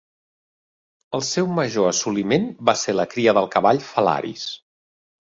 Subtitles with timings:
[1.17, 4.47] El seu major assoliment va ser la cria del cavall Phalaris.